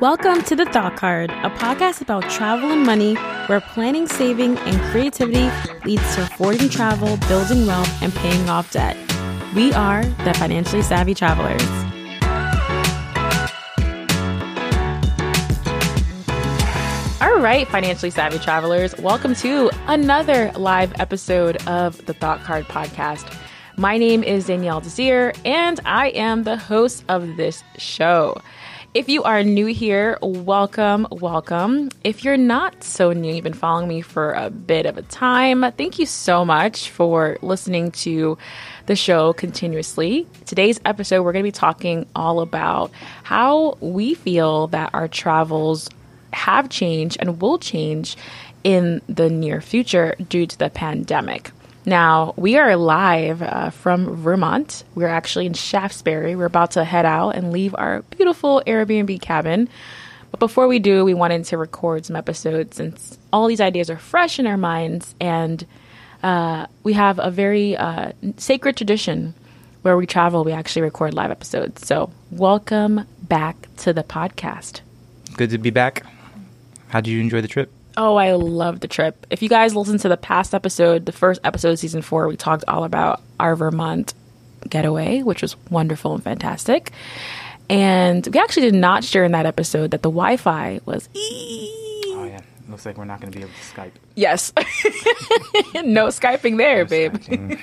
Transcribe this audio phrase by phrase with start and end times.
[0.00, 3.14] Welcome to The Thought Card, a podcast about travel and money
[3.46, 5.50] where planning, saving, and creativity
[5.86, 8.94] leads to affording travel, building wealth, and paying off debt.
[9.54, 11.62] We are the financially savvy travelers.
[17.22, 23.34] All right, financially savvy travelers, welcome to another live episode of the Thought Card podcast.
[23.78, 28.36] My name is Danielle Desir, and I am the host of this show.
[28.96, 31.90] If you are new here, welcome, welcome.
[32.02, 35.70] If you're not so new, you've been following me for a bit of a time,
[35.72, 38.38] thank you so much for listening to
[38.86, 40.26] the show continuously.
[40.46, 42.90] Today's episode, we're going to be talking all about
[43.22, 45.90] how we feel that our travels
[46.32, 48.16] have changed and will change
[48.64, 51.50] in the near future due to the pandemic.
[51.88, 54.82] Now, we are live uh, from Vermont.
[54.96, 56.36] We're actually in Shaftsbury.
[56.36, 59.68] We're about to head out and leave our beautiful Airbnb cabin.
[60.32, 63.98] But before we do, we wanted to record some episodes since all these ideas are
[63.98, 65.14] fresh in our minds.
[65.20, 65.64] And
[66.24, 69.32] uh, we have a very uh, sacred tradition
[69.82, 71.86] where we travel, we actually record live episodes.
[71.86, 74.80] So, welcome back to the podcast.
[75.36, 76.04] Good to be back.
[76.88, 77.70] How did you enjoy the trip?
[77.96, 79.26] Oh, I love the trip.
[79.30, 82.36] If you guys listen to the past episode, the first episode of season four, we
[82.36, 84.12] talked all about our Vermont
[84.68, 86.92] getaway, which was wonderful and fantastic.
[87.70, 91.08] And we actually did not share in that episode that the Wi Fi was.
[91.16, 92.40] Oh, yeah.
[92.68, 93.92] Looks like we're not going to be able to Skype.
[94.14, 94.52] Yes.
[95.84, 97.14] no Skyping there, No babe.
[97.14, 97.60] Skyping.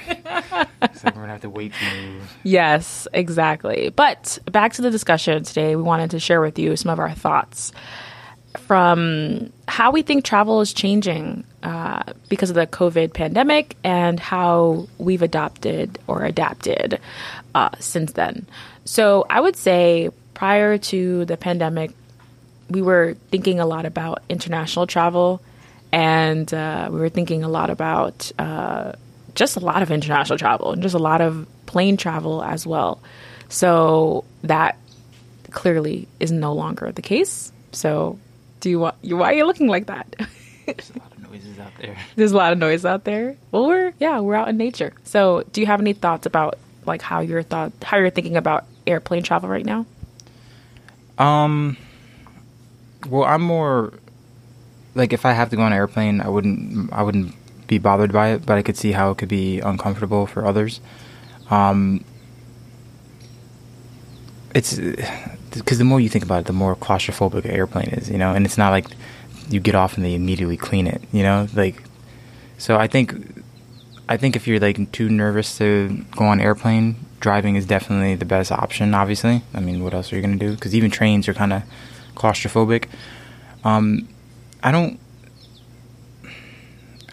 [0.81, 2.37] Looks like we're going to have to wait to move.
[2.43, 3.89] Yes, exactly.
[3.89, 7.11] But back to the discussion today, we wanted to share with you some of our
[7.11, 7.71] thoughts
[8.57, 14.87] from how we think travel is changing uh, because of the COVID pandemic and how
[14.97, 16.99] we've adopted or adapted
[17.55, 18.45] uh, since then.
[18.85, 21.91] So I would say prior to the pandemic,
[22.69, 25.41] we were thinking a lot about international travel
[25.91, 28.93] and uh, we were thinking a lot about uh,
[29.35, 33.01] just a lot of international travel and just a lot of plane travel as well.
[33.49, 34.77] So that
[35.51, 37.51] clearly is no longer the case.
[37.71, 38.17] So
[38.63, 40.15] do you want you why are you looking like that?
[40.65, 41.97] There's a lot of noises out there.
[42.15, 43.35] There's a lot of noise out there.
[43.51, 44.93] Well, we're yeah, we're out in nature.
[45.03, 48.63] So, do you have any thoughts about like how you're thought how you're thinking about
[48.87, 49.85] airplane travel right now?
[51.17, 51.75] Um,
[53.09, 53.93] well, I'm more
[54.95, 57.35] like if I have to go on an airplane, I wouldn't, I wouldn't
[57.67, 60.79] be bothered by it, but I could see how it could be uncomfortable for others.
[61.49, 62.05] Um,
[64.55, 64.79] it's
[65.55, 68.33] because the more you think about it, the more claustrophobic an airplane is, you know,
[68.33, 68.87] and it's not like
[69.49, 71.83] you get off and they immediately clean it, you know, like.
[72.57, 73.43] So I think,
[74.07, 78.25] I think if you're like too nervous to go on airplane, driving is definitely the
[78.25, 78.93] best option.
[78.93, 80.51] Obviously, I mean, what else are you gonna do?
[80.53, 81.63] Because even trains are kind of
[82.15, 82.85] claustrophobic.
[83.63, 84.07] Um,
[84.61, 84.99] I don't.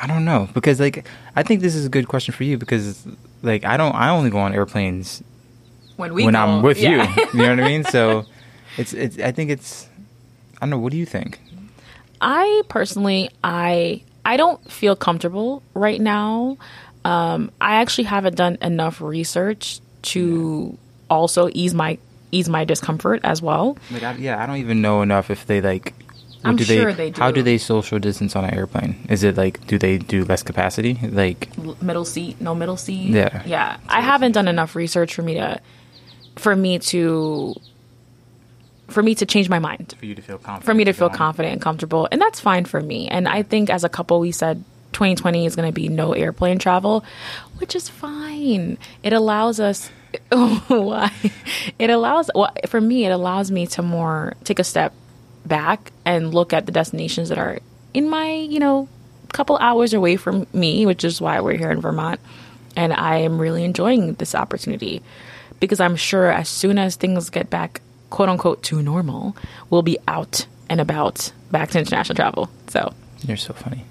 [0.03, 3.07] I don't know because like I think this is a good question for you because
[3.43, 5.23] like I don't I only go on airplanes
[6.01, 6.99] When when I'm with you.
[7.33, 7.85] You know what I mean?
[7.85, 8.25] So
[8.77, 9.89] it's it's I think it's
[10.57, 11.41] I don't know, what do you think?
[12.21, 16.59] I personally, I I don't feel comfortable right now.
[17.05, 20.77] Um, I actually haven't done enough research to
[21.09, 21.99] also ease my
[22.33, 23.79] ease my discomfort as well.
[23.91, 25.95] Like I, yeah, I don't even know enough if they like
[26.43, 27.37] what I'm do sure they How do.
[27.37, 29.07] do they social distance on an airplane?
[29.09, 30.99] Is it like do they do less capacity?
[31.03, 31.49] Like
[31.83, 33.11] middle seat, no middle seat.
[33.11, 33.43] Yeah.
[33.47, 33.77] yeah.
[33.89, 35.61] I haven't done enough research for me to
[36.37, 37.55] for me to
[38.89, 39.95] for me to change my mind.
[39.99, 40.65] for you to feel confident.
[40.65, 43.09] for me to feel confident and comfortable and that's fine for me.
[43.09, 46.59] And i think as a couple we said 2020 is going to be no airplane
[46.59, 47.05] travel
[47.59, 48.79] which is fine.
[49.03, 49.91] It allows us
[50.33, 51.13] Oh, why?
[51.79, 54.93] It allows well for me it allows me to more take a step
[55.47, 57.61] back and look at the destinations that are
[57.95, 58.89] in my you know
[59.33, 62.19] couple hours away from me which is why we're here in vermont.
[62.77, 65.01] And i am really enjoying this opportunity
[65.61, 69.37] because i'm sure as soon as things get back quote unquote to normal
[69.71, 72.93] we'll be out and about back to international travel so
[73.27, 73.85] You're so funny.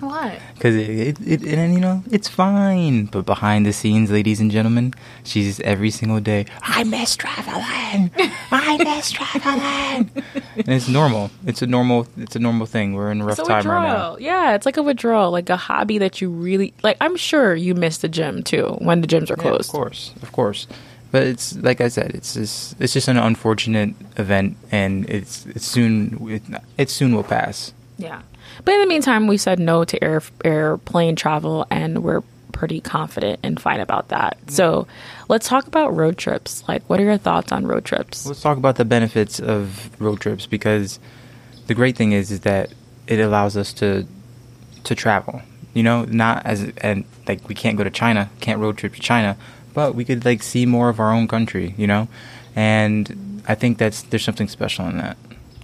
[0.00, 0.38] Why?
[0.54, 3.06] Because it, it, it, and you know, it's fine.
[3.06, 4.94] But behind the scenes, ladies and gentlemen,
[5.24, 8.12] she's every single day, I miss traveling.
[8.52, 10.08] I miss traveling.
[10.54, 11.32] and it's normal.
[11.46, 12.92] It's a normal, it's a normal thing.
[12.94, 14.16] We're in a rough it's a time right now.
[14.20, 17.74] yeah it's like a withdrawal like a hobby that you really like i'm sure you
[17.74, 20.66] miss the gym too when the gyms are Yeah, closed of course, of course.
[21.10, 25.64] But it's like I said, it's just it's just an unfortunate event, and it's it's
[25.64, 26.42] soon it,
[26.76, 27.72] it soon will pass.
[27.96, 28.22] Yeah.
[28.64, 32.22] But in the meantime, we said no to air airplane travel, and we're
[32.52, 34.36] pretty confident and fine about that.
[34.48, 34.86] So
[35.28, 36.64] let's talk about road trips.
[36.66, 38.26] Like, what are your thoughts on road trips?
[38.26, 40.98] Let's talk about the benefits of road trips because
[41.68, 42.72] the great thing is is that
[43.06, 44.06] it allows us to
[44.84, 45.40] to travel.
[45.72, 49.00] You know, not as and like we can't go to China, can't road trip to
[49.00, 49.36] China,
[49.74, 51.74] but we could like see more of our own country.
[51.76, 52.08] You know,
[52.56, 55.16] and I think that's there's something special in that.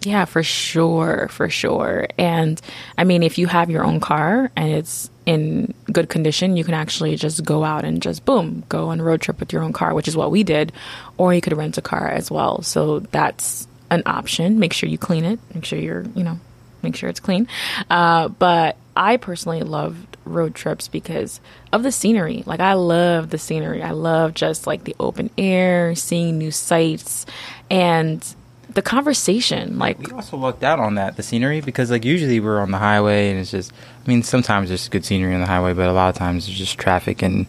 [0.05, 2.07] Yeah, for sure, for sure.
[2.19, 2.61] And
[2.99, 6.75] I mean, if you have your own car and it's in good condition, you can
[6.75, 9.73] actually just go out and just boom, go on a road trip with your own
[9.73, 10.73] car, which is what we did.
[11.17, 12.63] Or you could rent a car as well.
[12.63, 14.59] So that's an option.
[14.59, 15.39] Make sure you clean it.
[15.55, 16.39] Make sure you're, you know,
[16.83, 17.49] make sure it's clean.
[17.89, 21.41] Uh, but I personally loved road trips because
[21.73, 22.43] of the scenery.
[22.47, 23.83] Like I love the scenery.
[23.83, 27.27] I love just like the open air, seeing new sights,
[27.71, 28.25] and
[28.75, 29.79] the conversation.
[29.79, 32.79] Like we also lucked out on that the scenery because like usually we're on the
[32.79, 33.73] highway and it's just
[34.05, 36.59] I mean sometimes there's good scenery on the highway but a lot of times there's
[36.59, 37.47] just traffic and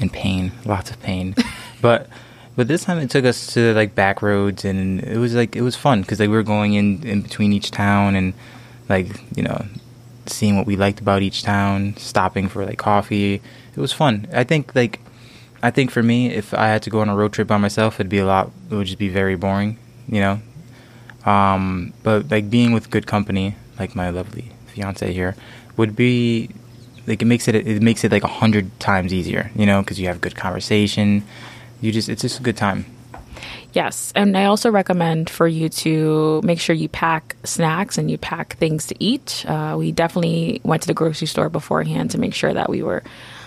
[0.00, 1.34] and pain lots of pain
[1.82, 2.08] but
[2.56, 5.62] but this time it took us to like back roads and it was like it
[5.62, 8.34] was fun because like we were going in in between each town and
[8.88, 9.64] like you know
[10.28, 14.44] seeing what we liked about each town stopping for like coffee it was fun I
[14.44, 15.00] think like
[15.62, 17.96] I think for me if I had to go on a road trip by myself
[17.96, 19.78] it'd be a lot it would just be very boring
[20.08, 20.40] you know
[21.28, 25.36] um, but like being with good company, like my lovely fiance here,
[25.76, 26.48] would be
[27.06, 30.00] like it makes it it makes it like a hundred times easier, you know, because
[30.00, 31.24] you have good conversation.
[31.80, 32.86] You just it's just a good time.
[33.72, 38.16] Yes, and I also recommend for you to make sure you pack snacks and you
[38.16, 39.44] pack things to eat.
[39.46, 43.02] Uh, we definitely went to the grocery store beforehand to make sure that we were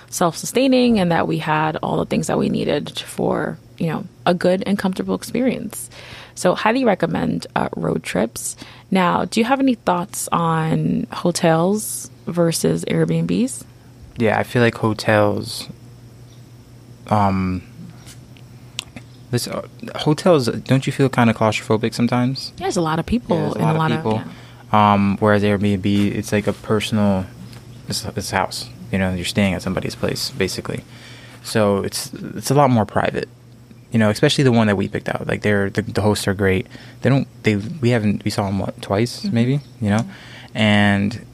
[0.10, 4.34] self-sustaining and that we had all the things that we needed for you know a
[4.34, 5.90] good and comfortable experience.
[6.36, 8.56] So, highly recommend uh, road trips.
[8.90, 13.64] Now, do you have any thoughts on hotels versus Airbnbs?
[14.18, 15.68] Yeah, I feel like hotels.
[17.08, 17.64] Um,
[19.32, 20.48] this uh, hotels.
[20.48, 22.54] Don't you feel kind of claustrophobic sometimes?
[22.58, 24.18] Yeah, there's a lot of people yeah, in a lot, of people.
[24.18, 24.28] Of,
[24.72, 24.94] yeah.
[24.94, 25.86] um, whereas Airbnb,
[26.16, 27.26] it's like a personal.
[27.88, 28.70] It's, it's a house.
[28.92, 30.84] You know, you're staying at somebody's place basically.
[31.44, 33.28] So it's it's a lot more private
[33.92, 35.28] you know, especially the one that we picked out.
[35.28, 36.68] Like they're the, the hosts are great.
[37.02, 39.36] They don't they we haven't we saw them what twice mm-hmm.
[39.36, 40.06] maybe you know,
[40.56, 41.26] and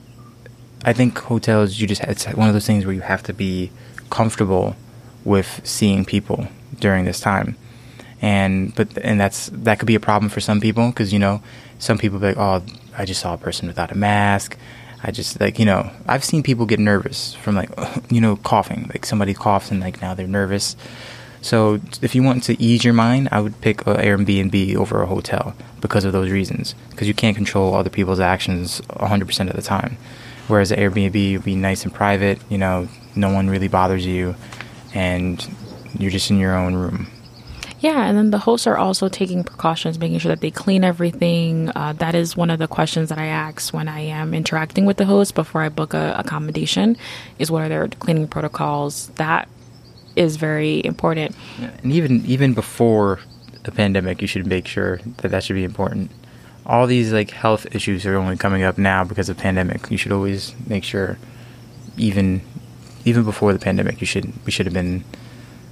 [0.83, 3.71] I think hotels you just it's one of those things where you have to be
[4.09, 4.75] comfortable
[5.23, 6.47] with seeing people
[6.79, 7.55] during this time,
[8.21, 11.41] and but and that's that could be a problem for some people because you know
[11.79, 12.63] some people be like oh
[12.97, 14.57] I just saw a person without a mask.
[15.03, 17.69] I just like you know I've seen people get nervous from like
[18.09, 20.75] you know coughing like somebody coughs and like now they're nervous
[21.41, 25.05] so if you want to ease your mind, I would pick an Airbnb over a
[25.05, 26.75] hotel because of those reasons.
[26.89, 29.97] Because you can't control other people's actions 100% of the time.
[30.47, 34.35] Whereas an Airbnb would be nice and private, you know, no one really bothers you,
[34.93, 35.45] and
[35.97, 37.07] you're just in your own room.
[37.79, 41.69] Yeah, and then the hosts are also taking precautions, making sure that they clean everything.
[41.75, 44.97] Uh, that is one of the questions that I ask when I am interacting with
[44.97, 46.97] the host before I book a accommodation.
[47.37, 49.07] Is what are their cleaning protocols?
[49.15, 49.47] That
[50.15, 51.35] is very important.
[51.83, 53.19] And even even before
[53.63, 56.09] the pandemic, you should make sure that that should be important.
[56.65, 59.89] All these like health issues are only coming up now because of pandemic.
[59.91, 61.17] You should always make sure,
[61.95, 62.41] even
[63.05, 65.03] even before the pandemic, you should we should have been,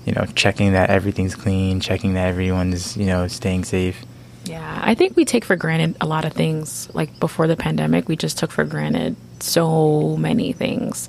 [0.05, 4.03] you know, checking that everything's clean, checking that everyone's you know staying safe.
[4.45, 6.89] Yeah, I think we take for granted a lot of things.
[6.93, 11.07] Like before the pandemic, we just took for granted so many things.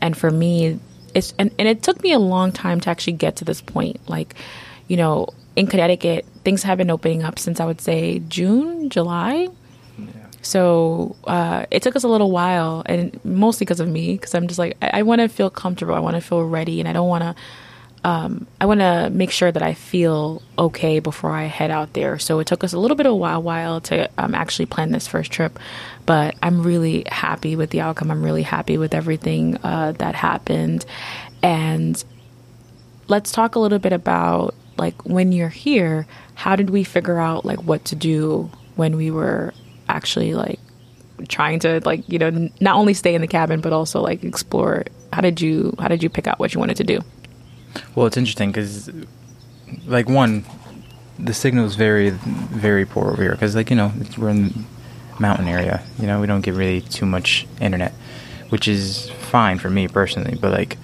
[0.00, 0.80] And for me,
[1.14, 4.00] it's and, and it took me a long time to actually get to this point.
[4.08, 4.34] Like,
[4.88, 9.48] you know, in Connecticut, things have been opening up since I would say June, July.
[10.40, 14.46] So uh, it took us a little while, and mostly because of me, because I'm
[14.46, 16.92] just like I, I want to feel comfortable, I want to feel ready, and I
[16.92, 17.34] don't want to.
[18.04, 22.18] Um, I want to make sure that I feel okay before I head out there.
[22.18, 24.92] So it took us a little bit of a while, while to um, actually plan
[24.92, 25.58] this first trip
[26.08, 28.10] but I'm really happy with the outcome.
[28.10, 30.86] I'm really happy with everything uh, that happened.
[31.42, 32.02] And
[33.08, 37.44] let's talk a little bit about like when you're here, how did we figure out
[37.44, 39.52] like what to do when we were
[39.86, 40.58] actually like
[41.28, 44.84] trying to like you know not only stay in the cabin but also like explore
[45.12, 47.00] how did you how did you pick out what you wanted to do
[47.94, 48.90] well it's interesting because
[49.86, 50.44] like one
[51.18, 54.66] the signal is very very poor over here because like you know we're in
[55.20, 55.82] mountain area.
[55.98, 57.92] You know, we don't get really too much internet,
[58.48, 60.36] which is fine for me personally.
[60.40, 60.76] But like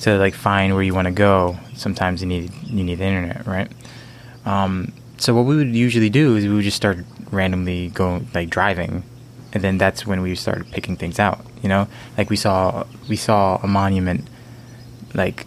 [0.00, 3.70] to like find where you want to go, sometimes you need you need internet, right?
[4.44, 6.98] Um, so what we would usually do is we would just start
[7.30, 9.02] randomly going like driving,
[9.52, 11.44] and then that's when we started picking things out.
[11.62, 11.88] You know,
[12.18, 14.28] like we saw we saw a monument
[15.14, 15.46] like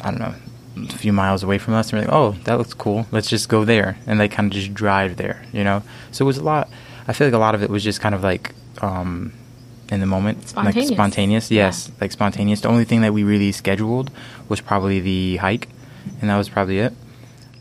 [0.00, 0.34] I don't know
[0.76, 3.48] a few miles away from us and we're like oh that looks cool let's just
[3.48, 6.42] go there and they kind of just drive there you know so it was a
[6.42, 6.68] lot
[7.08, 9.32] I feel like a lot of it was just kind of like um
[9.90, 10.90] in the moment Spontaneous.
[10.90, 11.94] like spontaneous yes Yeah.
[12.02, 14.10] like spontaneous the only thing that we really scheduled
[14.50, 15.68] was probably the hike
[16.20, 16.92] and that was probably it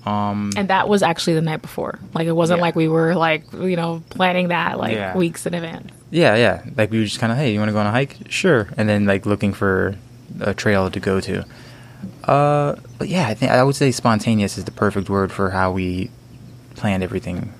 [0.05, 1.97] um And that was actually the night before.
[2.13, 2.61] Like it wasn't Yeah.
[2.63, 5.15] like we were like you know planning that like Yeah.
[5.17, 5.91] weeks in advance.
[6.11, 6.63] Yeah, yeah.
[6.77, 8.15] Like we were just kind of, hey, you want to go on a hike?
[8.29, 8.67] Sure.
[8.77, 9.95] And then like looking for
[10.41, 11.43] a trail to go to.
[12.23, 15.71] Uh, but yeah, I think I would say spontaneous is the perfect word for how
[15.71, 16.09] we
[16.75, 17.53] planned everything.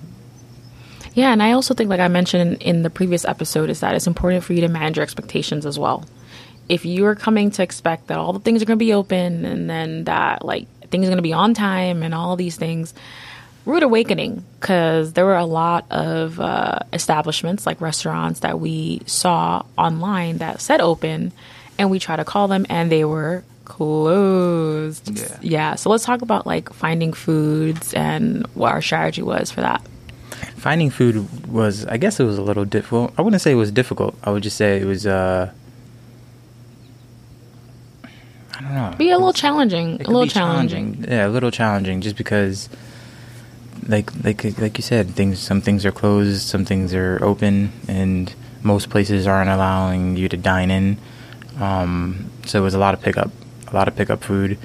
[1.14, 4.08] Yeah, and I also think, like I mentioned in the previous episode, is that it's
[4.08, 6.06] important for you to manage your expectations as well.
[6.68, 9.46] If you are coming to expect that all the things are going to be open
[9.46, 12.94] and then that like things are going to be on time and all these things,
[13.66, 19.64] rude awakening because there were a lot of uh, establishments like restaurants that we saw
[19.78, 21.32] online that said open,
[21.78, 25.18] and we tried to call them and they were closed.
[25.18, 25.38] Yeah.
[25.42, 25.76] yeah.
[25.76, 29.86] So let's talk about like finding foods and what our strategy was for that.
[30.58, 33.14] Finding food was, I guess, it was a little difficult.
[33.18, 34.16] I wouldn't say it was difficult.
[34.24, 35.06] I would just say it was.
[35.06, 35.52] uh
[38.58, 38.94] I don't know.
[38.98, 39.96] be a little challenging.
[39.96, 41.06] A little be challenging.
[41.08, 42.70] Yeah, a little challenging, just because,
[43.88, 45.40] like, like, like you said, things.
[45.40, 50.38] Some things are closed, some things are open, and most places aren't allowing you to
[50.38, 50.98] dine in.
[51.60, 53.30] Um, so it was a lot of pickup,
[53.68, 54.58] a lot of pickup food.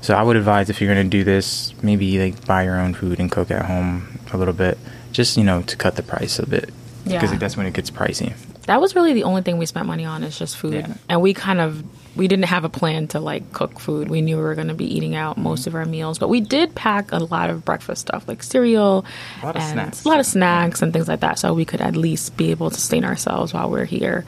[0.00, 2.92] So I would advise if you're going to do this, maybe like buy your own
[2.94, 4.76] food and cook at home a little bit,
[5.12, 6.70] just you know to cut the price a bit,
[7.04, 7.38] because Yeah.
[7.38, 8.34] that's when it gets pricey.
[8.66, 10.94] That was really the only thing we spent money on is just food, Yeah.
[11.08, 11.82] and we kind of
[12.16, 14.08] we didn't have a plan to like cook food.
[14.08, 16.40] We knew we were going to be eating out most of our meals, but we
[16.40, 19.04] did pack a lot of breakfast stuff like cereal
[19.42, 20.04] A lot of and snacks.
[20.04, 22.68] a lot of snacks and things like that, so we could at least be able
[22.70, 24.24] to sustain ourselves while we're here.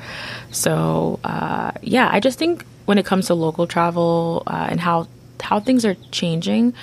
[0.53, 5.07] So uh, yeah, I just think when it comes to local travel uh, and how
[5.41, 6.75] how things are changing,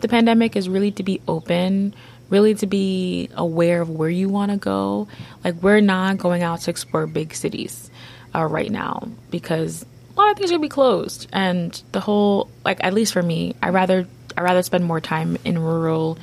[0.00, 1.94] the pandemic is really to be open
[2.32, 5.06] really to be aware of where you want to go.
[5.44, 7.90] Like we're not going out to explore big cities
[8.34, 9.84] uh, right now because
[10.16, 13.22] a lot of things are gonna be closed, and the whole like at least for
[13.22, 16.18] me, I rather I rather spend more time in rural,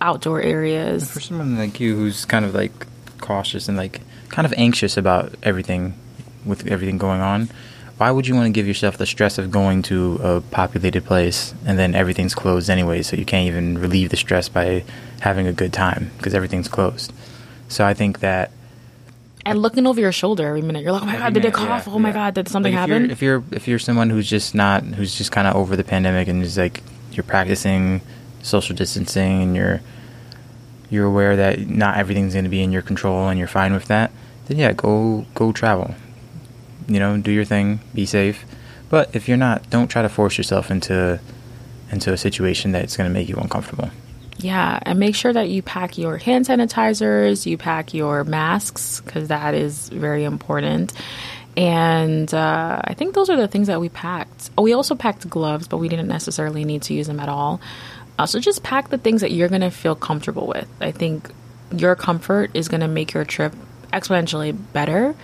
[0.00, 1.10] outdoor areas.
[1.10, 2.86] For someone like you who's kind of like
[3.18, 5.94] cautious and like kind of anxious about everything
[6.44, 7.50] with everything going on,
[7.98, 11.54] why would you want to give yourself the stress of going to a populated place
[11.64, 14.84] and then everything's closed anyway, so you can't even relieve the stress by
[15.20, 17.12] having a good time because everything's closed.
[17.68, 18.50] So I think that
[19.46, 21.86] And looking over your shoulder every minute, you're like, oh my god, did they cough?
[21.86, 22.14] yeah, oh my yeah.
[22.14, 23.02] god, did something if happen?
[23.04, 25.84] You're, if you're if you're someone who's just not who's just kind of over the
[25.84, 28.02] pandemic and is like you're practicing
[28.42, 29.80] social distancing and you're
[30.90, 33.86] you're aware that not everything's going to be in your control and you're fine with
[33.86, 34.12] that,
[34.46, 35.94] then yeah, go go travel.
[36.88, 38.44] You know, do your thing, be safe.
[38.88, 41.20] But if you're not, don't try to force yourself into
[41.90, 43.90] into a situation that's going to make you uncomfortable.
[44.38, 49.28] Yeah, and make sure that you pack your hand sanitizers, you pack your masks, because
[49.28, 50.92] that is very important.
[51.56, 54.50] And uh, I think those are the things that we packed.
[54.58, 57.60] Oh, we also packed gloves, but we didn't necessarily need to use them at all.
[58.18, 60.68] Uh, so just pack the things that you're going to feel comfortable with.
[60.80, 61.30] I think
[61.72, 63.54] your comfort is going to make your trip
[63.92, 65.14] exponentially better.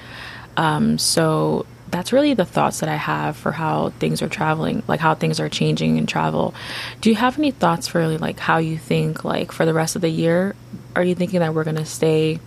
[0.57, 5.01] Um, so that's really the thoughts that I have for how things are traveling, like
[5.01, 6.55] how things are changing in travel.
[7.01, 9.97] Do you have any thoughts for really like how you think like for the rest
[9.97, 10.55] of the year?
[10.97, 12.41] Are you thinking that we're gonna stay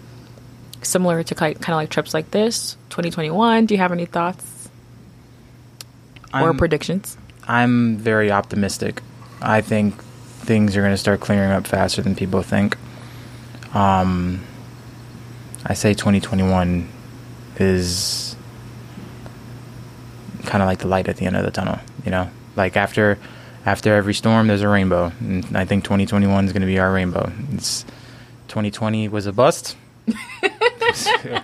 [0.82, 3.66] similar to kind of like trips like this, 2021?
[3.66, 4.70] Do you have any thoughts
[6.34, 7.18] or I'm- predictions?
[7.48, 9.02] I'm very optimistic.
[9.42, 10.02] I think
[10.46, 12.78] things are going to start clearing up faster than people think.
[13.74, 14.42] Um,
[15.66, 16.88] I say 2021
[17.58, 18.36] is
[20.46, 21.80] kind of like the light at the end of the tunnel.
[22.06, 23.18] You know, like after
[23.66, 26.94] after every storm, there's a rainbow, and I think 2021 is going to be our
[26.94, 27.32] rainbow.
[27.54, 27.84] It's
[28.48, 29.76] 2020 was a bust.
[30.44, 31.42] a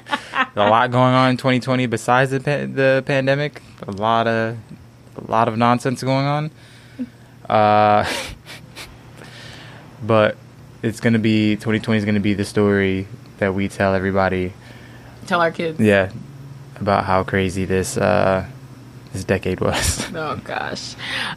[0.56, 3.62] lot going on in 2020 besides the pa- the pandemic.
[3.88, 4.58] A lot of
[5.18, 6.51] a lot of nonsense going on.
[7.50, 8.06] Uh,
[10.03, 10.38] but
[10.84, 13.08] it's gonna be 2020 is gonna be the story
[13.39, 14.53] that we tell everybody.
[15.27, 15.79] Tell our kids.
[15.79, 16.11] Yeah,
[16.79, 18.45] about how crazy this uh,
[19.13, 20.07] this decade was.
[20.15, 20.95] Oh gosh.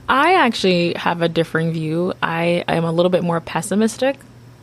[0.09, 2.13] I actually have a differing view.
[2.23, 4.17] I am a little bit more pessimistic.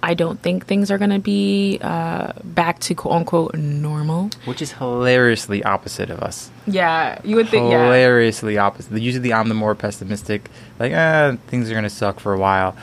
[0.04, 4.32] I don't think things are going to be uh, back to quote unquote normal.
[4.46, 6.50] Which is hilariously opposite of us.
[6.66, 7.70] Yeah, you would think.
[7.72, 9.00] Yeah, hilariously opposite.
[9.00, 10.50] Usually, I'm the more pessimistic.
[10.80, 12.76] Like, ah, things are gonna suck for a while.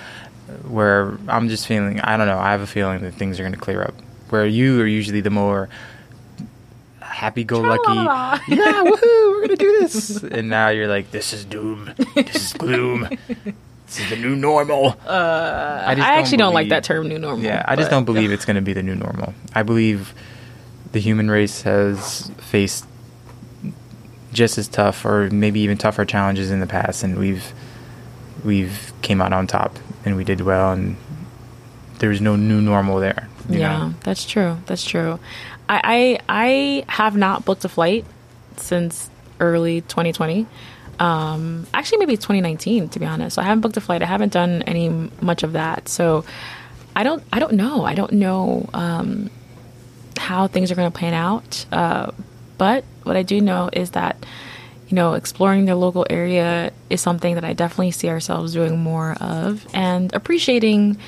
[0.67, 2.39] Where I'm just feeling, I don't know.
[2.39, 3.95] I have a feeling that things are gonna clear up.
[4.31, 5.69] Where you are usually the more,
[7.19, 7.95] happy go lucky.
[8.55, 10.23] Yeah, woohoo, we're gonna do this.
[10.23, 11.91] and now you're like, this is doom.
[12.15, 13.09] This is gloom.
[13.87, 14.97] this is the new normal.
[15.07, 17.45] Uh, I actually don't like that term, new normal.
[17.45, 19.35] Yeah, I just but- don't believe it's gonna be the new normal.
[19.55, 20.15] I believe
[20.93, 22.87] the human race has faced
[24.33, 27.53] just as tough, or maybe even tougher challenges in the past, and we've
[28.45, 30.97] we've came out on top, and we did well, and
[31.99, 33.29] there's no new normal there.
[33.49, 33.95] Yeah, know?
[34.01, 34.59] that's true.
[34.67, 35.19] That's true.
[35.69, 38.05] I, I I have not booked a flight
[38.57, 40.47] since early 2020.
[40.99, 43.37] Um, actually, maybe 2019 to be honest.
[43.37, 44.03] So I haven't booked a flight.
[44.03, 44.89] I haven't done any
[45.21, 45.89] much of that.
[45.89, 46.25] So
[46.97, 47.85] I don't I don't know.
[47.85, 49.31] I don't know um,
[50.17, 51.65] how things are going to pan out.
[51.71, 52.11] Uh,
[52.57, 54.25] but what I do know is that
[54.89, 59.13] you know exploring the local area is something that I definitely see ourselves doing more
[59.21, 60.99] of and appreciating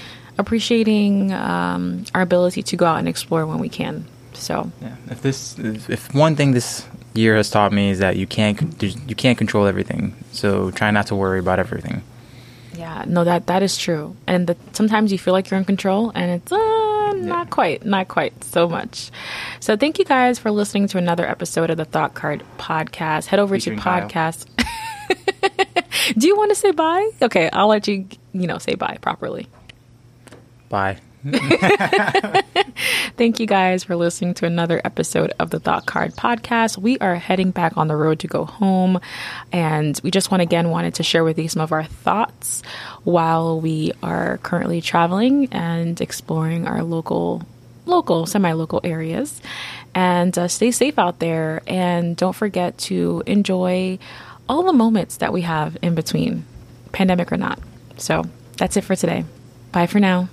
[0.41, 4.05] appreciating um, our ability to go out and explore when we can.
[4.33, 4.97] So Yeah.
[5.11, 9.15] If this, if, one thing this year has taught me is that you can't, you
[9.15, 10.15] can't control everything.
[10.33, 12.03] So try not to worry about everything.
[12.75, 14.17] yeah, no, that that is true.
[14.27, 18.09] And that sometimes you feel like you're in control, and it's uh, not quite, not
[18.09, 19.11] quite so much.
[19.61, 23.27] So thank you guys for listening to another episode of the Thought Card Podcast.
[23.27, 24.47] Head over Featuring to podcast.
[26.19, 27.11] Do you want to say bye?
[27.21, 29.49] Okay, I'll let you, you know, say bye properly.
[30.71, 30.99] Bye.
[33.17, 36.79] Thank you guys for listening to another episode of the Thought Card Podcast.
[36.79, 39.01] We are heading back on the road to go home,
[39.53, 42.63] and we just want again wanted to share with you some of our thoughts
[43.03, 47.43] while we are currently traveling and exploring our local,
[47.85, 49.43] local, semi-local areas.
[49.93, 53.99] And uh, stay safe out there, and don't forget to enjoy
[54.49, 56.47] all the moments that we have in between,
[56.93, 57.59] pandemic or not.
[57.97, 58.23] So
[58.57, 59.25] that's it for today.
[59.73, 60.31] Bye for now.